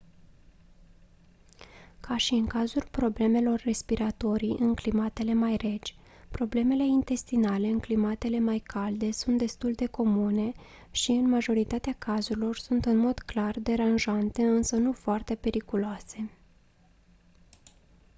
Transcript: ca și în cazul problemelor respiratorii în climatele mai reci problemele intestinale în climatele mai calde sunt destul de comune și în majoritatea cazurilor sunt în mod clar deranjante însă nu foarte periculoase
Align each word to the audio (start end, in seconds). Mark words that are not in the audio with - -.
ca 1.99 2.17
și 2.17 2.33
în 2.33 2.47
cazul 2.47 2.87
problemelor 2.91 3.59
respiratorii 3.63 4.55
în 4.59 4.73
climatele 4.75 5.33
mai 5.33 5.57
reci 5.57 5.95
problemele 6.29 6.85
intestinale 6.85 7.67
în 7.67 7.79
climatele 7.79 8.39
mai 8.39 8.59
calde 8.59 9.11
sunt 9.11 9.37
destul 9.37 9.73
de 9.73 9.85
comune 9.85 10.51
și 10.91 11.11
în 11.11 11.29
majoritatea 11.29 11.95
cazurilor 11.97 12.57
sunt 12.57 12.85
în 12.85 12.97
mod 12.97 13.19
clar 13.19 13.59
deranjante 13.59 14.41
însă 14.45 14.75
nu 14.75 14.91
foarte 14.93 15.35
periculoase 15.35 16.29